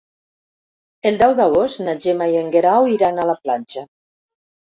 [1.09, 3.85] El deu d'agost na Gemma i en Guerau iran a la platja.